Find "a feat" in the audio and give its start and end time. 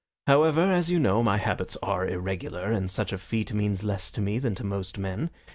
3.13-3.53